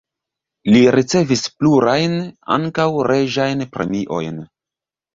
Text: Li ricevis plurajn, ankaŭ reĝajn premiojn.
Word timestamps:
Li 0.71 0.79
ricevis 0.95 1.43
plurajn, 1.59 2.17
ankaŭ 2.59 2.89
reĝajn 3.13 3.65
premiojn. 3.79 4.47